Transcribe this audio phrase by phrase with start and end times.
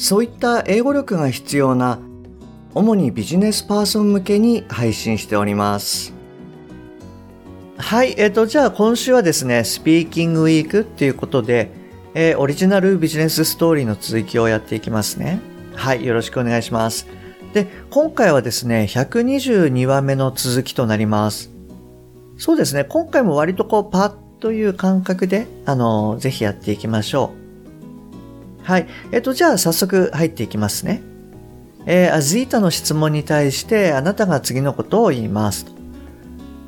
[0.00, 1.98] そういった英語力が必要な
[2.74, 6.14] 主にビジネスパーソン向けに配信しております
[7.76, 11.70] はい、えっ、ー、と、じゃあ今週はですね、スピーキングウィークっていうことで、
[12.14, 15.40] えー、オリジナルビジネスストーリーの続きをやっていきますね。
[15.74, 17.06] はい、よろしくお願いします。
[17.52, 21.50] で、今回はですね、122話目の続きとなります。
[22.36, 27.39] そうですね、今回も割とこう、パッという感覚で、あの、ぜひやっていきましょう。
[28.62, 28.86] はい。
[29.12, 31.02] えっと、じゃあ早速入っていきますね。
[31.86, 35.66] えー、アズイータの質問に対してあなたが次のことを言います。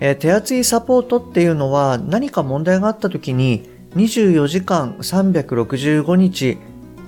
[0.00, 6.58] えー、手厚いサポートっていうのは何か問題があった時に24時間365日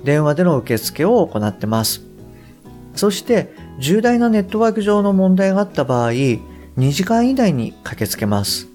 [0.04, 2.02] 電話での受付を行ってます。
[2.94, 6.40] そして重大なネットワーク上の問題があった場合、2
[6.92, 8.68] 時間以内に駆けつけます。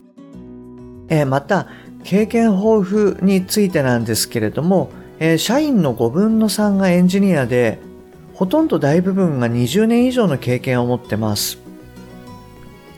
[1.09, 1.67] えー、また、
[2.03, 4.89] 経験豊富についてなんですけれども、
[5.23, 7.77] えー、社員の5分の3がエンジニアで、
[8.33, 11.59] ほとんど大部分が20年以上の経験を持ってます。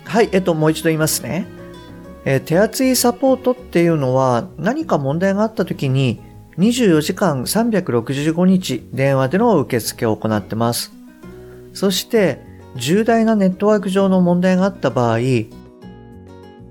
[0.06, 1.46] はい、えっと、もう一度言いますね。
[2.24, 6.22] えー、手厚いサポートっていうのは何か問題があった時に
[6.58, 10.94] 24時間365日電話での受付を行ってます。
[11.74, 12.40] そして
[12.78, 15.50] 重大なネットワーク上の問題があった場合、2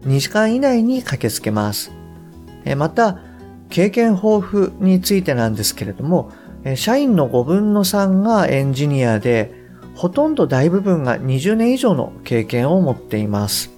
[0.07, 1.93] 時間以内に駆けつけます。
[2.79, 3.19] また、
[3.73, 6.31] 経験豊富についてなんですけれども、
[6.77, 9.51] 社員の5分の3がエンジニアで、
[9.95, 13.71] ほとんど大部分が20年以上の経験を持っています。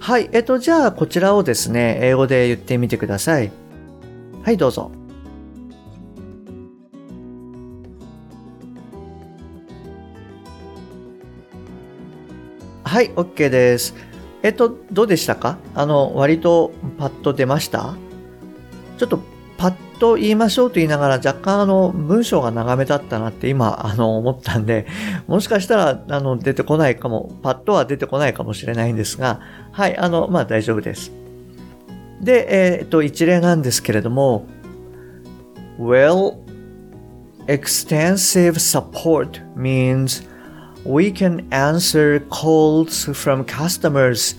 [0.00, 3.52] はい、えっと、じゃあこちらをですね、英語で言ってみてください。
[4.42, 4.90] はい、どうぞ。
[12.82, 13.94] はい、OK です。
[14.42, 15.58] えっと、どうでしたか？
[15.74, 17.94] あの、割とパッと出ました？
[19.06, 24.86] ちょっとパッと言いましょうと言いながら若干あの文章が長めだったなって今あの思ったんで、
[25.28, 29.40] もしかしたらあの出てこないかも、パッとは出てこないかもしれないんですが、
[29.72, 31.12] はい、あの、まあ大丈夫です。
[32.20, 34.46] で、えー、っと、一例なんですけれども、
[35.78, 36.38] Well,
[37.46, 40.26] extensive support means
[40.84, 44.36] we can answer calls from customers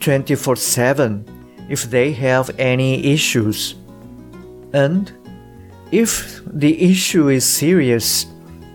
[0.00, 1.24] 24 7
[1.68, 3.76] if they have any issues.
[4.73, 5.11] And
[5.91, 8.27] if the issue is serious,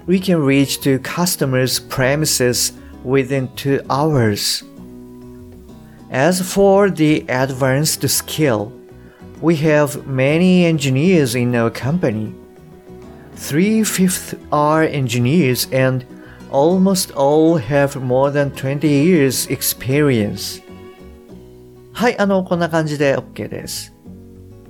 [0.06, 2.72] we can reach the customer's premises
[3.04, 4.62] within two hours.
[6.10, 8.72] As for the advanced skill,
[9.40, 12.34] we have many engineers in our company.
[13.34, 16.04] Three fifths are engineers and
[16.50, 20.62] almost all have more than 20 years experience.
[21.92, 23.94] はい、あの、こんな感じで OK です。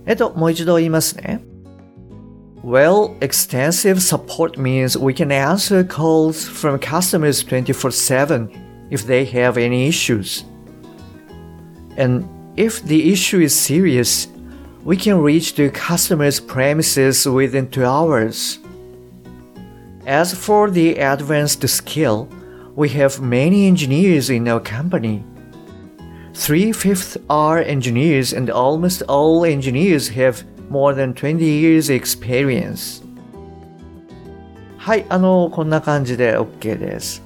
[0.09, 1.41] えっと、もう一度言いますね。
[2.65, 8.49] Well, extensive support means we can answer calls from customers 24-7
[8.91, 10.45] if they have any issues.
[11.99, 12.25] And
[12.57, 14.29] if the issue is serious,
[14.85, 18.59] we can reach the customer's premises within two hours.
[20.07, 22.29] As for the advanced skill,
[22.77, 25.25] we have many engineers in our company.
[26.34, 33.04] Three fifths are engineers, and almost all engineers have more than 20 years experience.
[34.78, 37.22] はい、あの、こんな感じで OK です。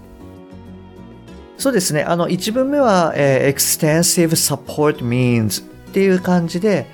[1.57, 6.87] そうですね、あの、1文目は、えー、extensive support means っていう感じで、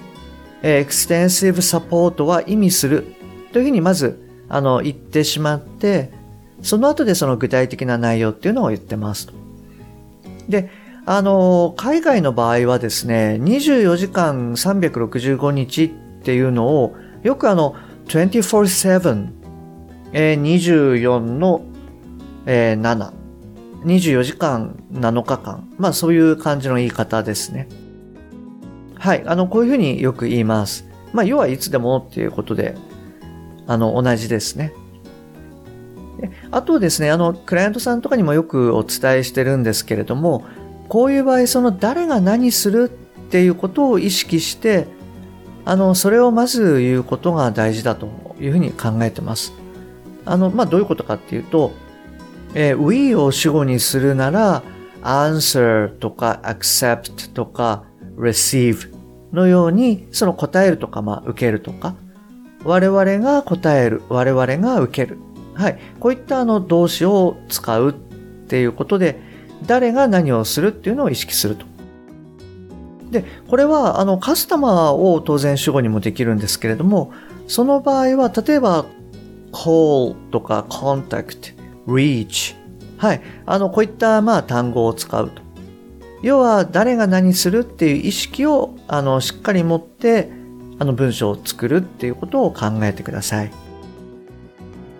[0.61, 3.05] えー、extensive support は意味する
[3.53, 6.11] というふうにまずあの、言ってしまって、
[6.61, 9.29] その後でその具体的な内容っていうのを言ってます。
[10.49, 10.69] で、
[11.11, 15.89] あの、海外の場合はですね、24時間365日っ
[16.21, 17.75] ていうのを、よくあの、
[18.05, 19.29] 24-7、
[20.13, 21.63] えー、24の、
[22.45, 23.11] えー、7、
[23.85, 25.67] 24時間7日間。
[25.79, 27.67] まあそういう感じの言い方ですね。
[28.99, 29.23] はい。
[29.25, 30.87] あの、こういうふうによく言います。
[31.11, 32.75] まあ要はいつでもっていうことで
[33.65, 34.73] あの、同じですね。
[36.51, 40.45] あとですね、あの、クライアントさんとかにもよくお伝えしてるんですけれども、
[40.89, 44.87] こういう場合、その誰が何するっていうことを意識して、
[45.63, 48.09] あの、それをまず言うことが大事だと
[48.41, 49.53] いうふうに考えてます。
[50.25, 51.73] あの、まあ、どういうことかっていうと、
[52.55, 54.63] えー、we を主語にするなら、
[55.03, 57.83] answer とか accept とか
[58.17, 58.91] receive
[59.31, 61.95] のように、その答えるとか、まあ、受けるとか、
[62.63, 65.19] 我々が答える、我々が受ける。
[65.53, 65.79] はい。
[65.99, 67.93] こういったあの動詞を使うっ
[68.47, 69.28] ていうことで、
[69.65, 71.65] 誰が何をするっていうのを意識すると。
[73.11, 77.11] で、これはあのカスタマーを当然主語にもできるんですけれども、
[77.47, 78.85] その場合は例えば
[79.51, 81.55] call とか contact,
[81.87, 82.55] reach
[82.97, 83.21] はい。
[83.45, 85.41] あの、こういったまあ単語を使うと。
[86.21, 90.29] 要は誰が何するっていう意識をあのしっかり持って
[90.77, 93.51] あの文章を作るっていうことを考えてください。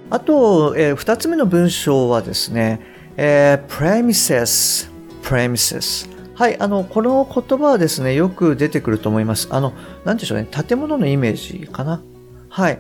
[0.09, 2.81] あと、えー、二つ目の文章はですね、
[3.21, 4.89] えー、premises,
[5.21, 9.50] premises はい、あの、この言葉はですね、よく出てくると思います。
[9.51, 9.74] あの、
[10.06, 12.01] なんでしょうね、建物のイメージかな。
[12.48, 12.80] はい。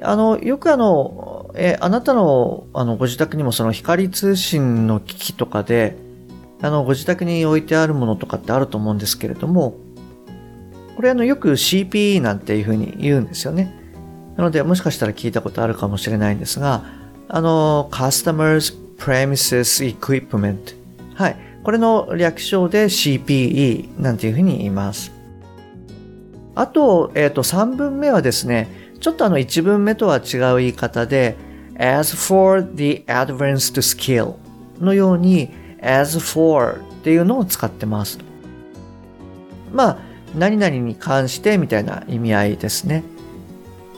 [0.00, 5.98] あの、よくあの、えあなたの、あの、ご自宅にもその光通信の機器とかで、
[6.62, 9.76] あの、ご自宅に置いてあるものとかってあると思うんですけれども、
[10.96, 13.78] これあの、よく CPE なんていうふうに言うんですよね。
[14.38, 16.84] なので、もしかしたら聞いたことあるかもしれないんですが、
[17.28, 20.76] あの、Customers Premises Equipment。
[21.14, 21.36] はい。
[21.62, 25.12] これの略称で CPE なんていうふうに言います。
[26.54, 28.68] あと、えっ、ー、と、3文目はですね、
[29.00, 31.36] ちょっとあの1文目とは違う言い方で、
[31.78, 34.34] as for the advanced skill
[34.78, 35.50] のように
[35.80, 38.18] as for っていうのを使ってます。
[39.72, 39.98] まあ、
[40.36, 43.04] 何々に関してみたいな意味合いですね。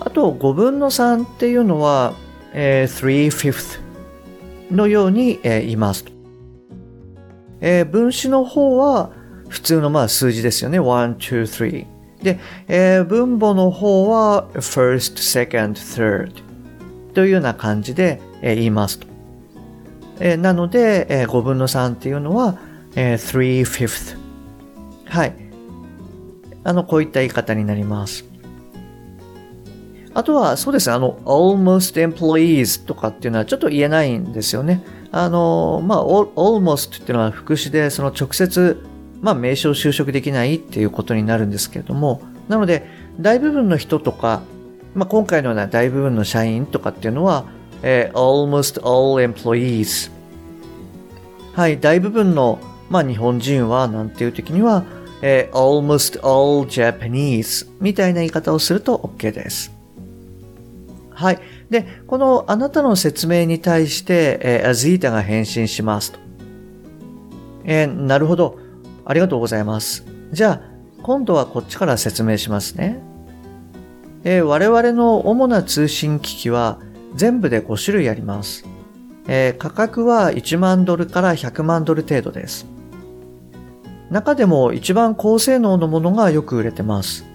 [0.00, 2.14] あと、5分の3っていうのは、
[2.52, 3.85] えー、3 5th
[4.70, 6.04] のように、え、言います。
[7.60, 9.10] えー、分子の方は
[9.48, 10.80] 普通のまあ数字ですよね。
[10.80, 11.86] 1, 2, 3。
[12.22, 16.32] で、えー、分母の方は first, second, third
[17.14, 19.00] というような感じで、えー、言います。
[20.18, 22.58] えー、なので、えー、5分の3っていうのは、
[22.94, 24.16] えー、3 fifth。
[25.06, 25.34] はい。
[26.64, 28.24] あの、こういった言い方になります。
[30.16, 34.82] あとは、そうですね、あの、almost employees とかっていうのはちょっと言えないんですよね。
[35.12, 38.82] あの、まあ、almost っていうのは副詞で、その直接、
[39.20, 42.88] まあ、名称就職できないっていうことになるんですけれども、なので、
[43.20, 44.40] 大部分の人とか、
[44.94, 47.44] まあ、今回のような大部分の社員とかっていうのは、
[47.82, 50.10] えー、almost all employees。
[51.52, 52.58] はい、大部分の、
[52.88, 54.82] まあ、日本人は、なんていう時には、
[55.20, 59.75] えー、almost all Japanese みたいな言い方をすると OK です。
[61.16, 61.40] はい。
[61.70, 66.18] で、このあなたの説明に対して、えー、アズータが返信しますと。
[67.64, 68.58] えー、なるほど。
[69.06, 70.04] ありがとうございます。
[70.32, 73.00] じゃあ、今度はこっちから説明しますね。
[74.24, 76.80] えー、我々の主な通信機器は
[77.14, 78.66] 全部で5種類あります。
[79.26, 82.66] えー、価格は1万ドルから100万ドル程度です。
[84.10, 87.25] 中でも一番高性能のものがよく売れてます。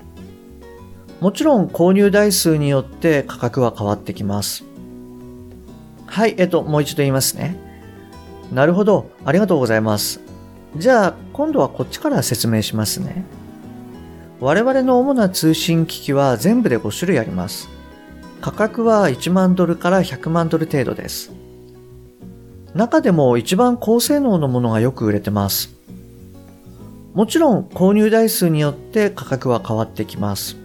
[1.21, 4.63] もちろん購入台数によって価格は変わってきます。
[6.07, 7.57] はい、えっと、もう一度言いますね。
[8.51, 10.19] なるほど、ありがとうございます。
[10.77, 13.23] じゃあ、今度はこっちから説明しますね。
[14.39, 17.69] 我々の主な通信機器は全部で5種類あります。
[18.41, 21.31] 価格は1万ドルから100万ドル程度です。
[22.74, 25.69] 中でも一番高性能のものがよく売れてます。
[27.13, 30.61] もちろん購入台数によって価格は変わってきます。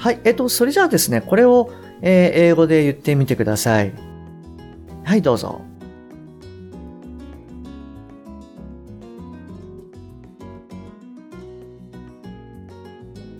[0.00, 3.92] はい、えっと、それじゃあですね、これを、えー、英語で言ってみてください。
[5.04, 5.60] はい、どうぞ。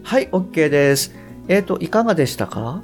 [0.02, 1.14] はい、OK です。
[1.48, 2.82] えっ、ー、と、いかがでしたか？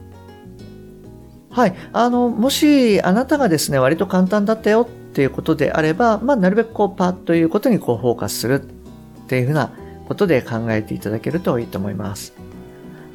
[1.51, 1.75] はい。
[1.93, 9.71] あの、もし、あなたがですね、割と簡単だったよっていうことであれば、まあ、なるべくこう、パッということにこう、フォーカスするっていうふうな
[10.09, 12.46] ことで考えていただけるといいと思います。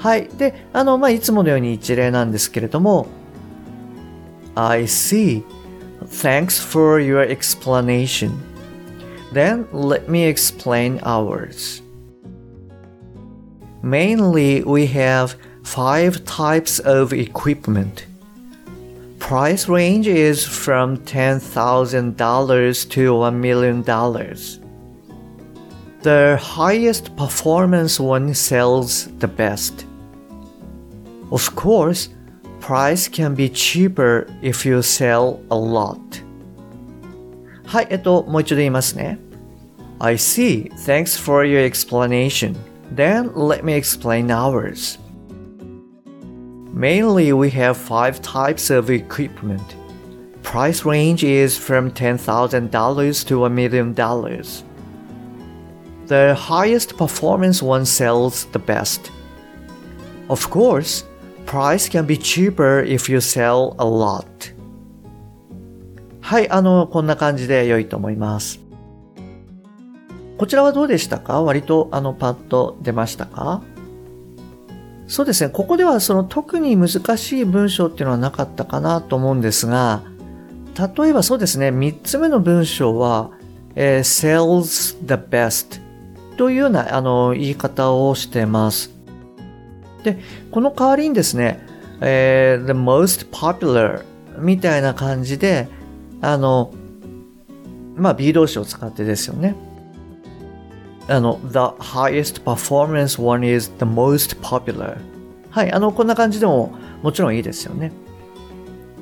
[0.00, 0.28] はい。
[0.28, 3.06] で、あの、まあ、いつものように一例なんですけれども、
[4.54, 5.42] I see.
[6.04, 8.32] Thanks for your explanation.
[9.32, 11.82] Then let me explain ours.
[13.82, 18.06] Mainly, we have five types of equipment.
[19.18, 23.82] Price range is from $10,000 to $1 million.
[26.02, 29.84] The highest performance one sells the best.
[31.30, 32.10] Of course,
[32.60, 35.98] price can be cheaper if you sell a lot.
[37.66, 39.18] はい、えっと、もう一度言いますね。
[39.98, 40.70] I see.
[40.84, 42.54] Thanks for your explanation.
[42.94, 44.98] Then let me explain ours.
[46.72, 49.62] Mainly, we have five types of equipment.
[50.42, 54.62] Price range is from $10,000 to a million dollars.
[56.06, 59.10] The highest performance one sells the best.
[60.28, 61.04] Of course,
[61.51, 64.23] price can be cheaper if you sell a lot.
[66.21, 68.61] はい、あの、こんな感じで良いと思います。
[70.37, 71.43] こちらはどうでしたか？
[71.43, 73.61] 割とあのパッと出ましたか？
[75.07, 75.49] そうですね。
[75.49, 80.03] ここではその特に難しい文章っていうのはなかったかなと思うんですが、
[80.97, 81.67] 例えばそうですね。
[81.67, 83.29] 3つ目の文章は、
[83.75, 85.81] えー、sells the best
[86.37, 88.89] というようなあの言い方をしてます。
[90.03, 90.19] で、
[90.51, 91.65] この代わりにですね、
[92.01, 94.03] えー、the most popular
[94.39, 95.67] みたいな感じで、
[96.21, 96.73] あの、
[97.95, 99.55] まあ B 動詞を使ってですよね。
[101.07, 104.97] あの、the highest performance one is the most popular.
[105.49, 107.91] はい、あの、こんな感じでももちろんいいですよね。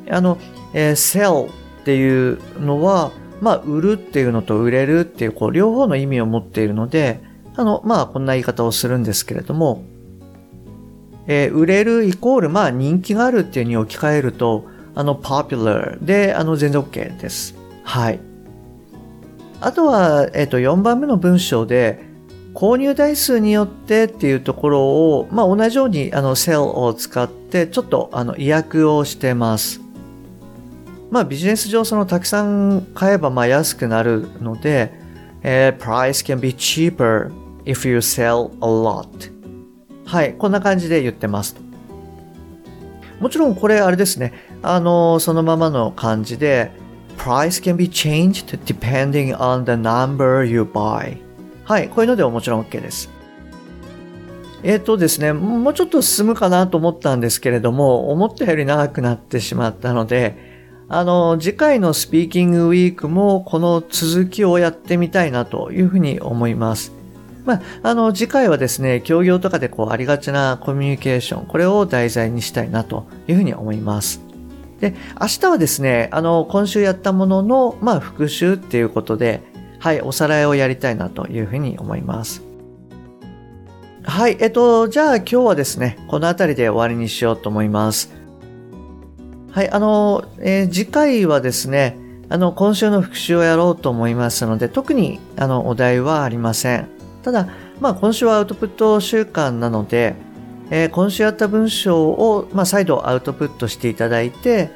[0.09, 0.37] あの、
[0.73, 1.51] えー、sell っ
[1.85, 7.21] ていうのは、まあ、売るっていうのと売れるっていう、こう、両方の意味を持っているので、
[7.55, 9.83] あの、まあ、こんな言い方をするんですけれども、
[11.31, 17.55] えー、売れるイコール、まあ、人気があるっていうに置き換えると、あの、popular で、あの、全然 OK です。
[17.83, 18.19] はい。
[19.61, 22.03] あとは、えっ、ー、と、4番目の文章で、
[22.55, 29.81] 購入台数によってっていうところを、まあ、同じように、あの、sell を使って、ちょっと、あの、意訳をしてます。
[31.11, 34.91] まあ、ビジネス上、その、たくさん買えば、まあ、安くなるので、
[35.43, 37.31] えー、price can be cheaper
[37.65, 39.38] if you sell a lot.
[40.09, 41.55] はい、こんな感じで言ってます。
[43.19, 44.33] もちろんこれあれですね。
[44.63, 46.71] あの、そのままの感じで、
[47.15, 51.17] price can be changed depending on the number you buy.
[51.63, 53.11] はい、こういうのでももちろん OK です。
[54.63, 60.35] えっ、ー、とですね、もうちょっと進むかなと思ったんですけれども、思ったより長くなってしまったので、
[60.87, 66.98] あの、次回のスピーキングウィークもこの続きをやってみたいなというふうに思います。
[67.45, 74.21] まあ、あの、次回はですね、協業とかでこうありがちなコミュニケーション、これを題材にしたいなというふうに思います。
[74.79, 79.41] で、明日はですね、あの、今週やったものの、まあ、復習っていうことで、
[79.79, 82.43] はい、おさらいをやりたいなというふうに思います。
[84.03, 88.11] はい、えっと、じゃあ今日はですね、この辺りで終わりにしようと思います。
[89.51, 91.97] はい、あの、えー、次回はですね、
[92.29, 96.98] あの、今週の復習をやろうと思いますので、特に、あの、お題はありません。
[97.23, 97.47] ただ、
[97.79, 100.15] まあ、今週はアウトプット週間なので、
[100.71, 104.69] えー、今週やった文章を、まあ、再度アウトプットしていただいて、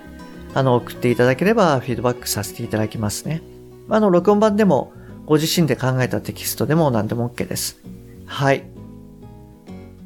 [0.54, 3.42] あの、送っていただければフィードバックさせていただきますね。
[3.90, 4.94] あの、録音版でも、
[5.26, 7.80] ご自身で考えたテキストでも何でも OK です。
[8.26, 8.64] はい。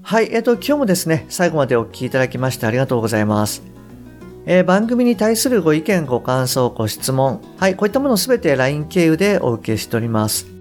[0.04, 3.64] はい、えっ、ー、と、今日もですね、最後までお聞きいただきましてありがとうございます。
[4.46, 10.57] えー、番組に対するご意見、ご感想、ご質問、はい、こういったものすべて LINE 経由でお受けしております。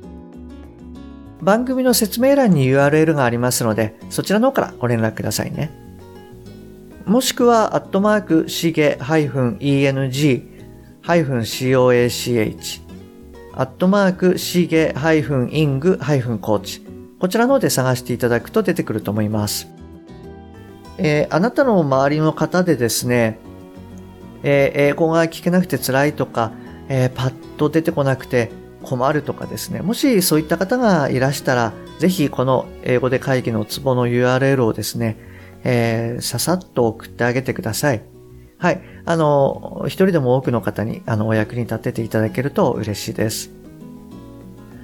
[1.40, 5.70] 番組の説明欄に URL がありますので、そちらの方からご連絡くださいね。
[7.04, 10.42] もしくは、アットマーク、しげ -eng-coach
[13.52, 16.86] アットマーク、しげ -ing-coach
[17.18, 19.68] こちらの方で探していただくと出てくると思います。
[20.98, 23.38] えー、あなたの周りの方でですね、
[24.42, 26.52] えー、英語が聞けなくて辛いとか、
[26.88, 28.50] えー、パッと出てこなくて
[28.86, 35.16] 困るとかですね、もしそういった方がいらしたら、ぜひこの英語で会議のツボの URL をですね、
[35.64, 38.02] えー、ささっと送ってあげてください。
[38.58, 38.80] はい。
[39.04, 43.50] あの、一人でも多くの方に、あの、お役に立てていただけると嬉しいです。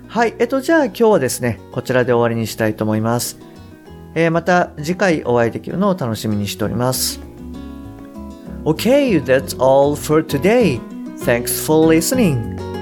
[0.08, 0.34] はい。
[0.38, 3.38] えっと、じゃあ今日はですね、こちらで終わりにしたいと思います。
[4.14, 7.20] えー、また次回お会いできるのを楽しみにしております。
[8.64, 10.80] Okay, that's all for today.
[11.18, 12.71] Thanks for listening.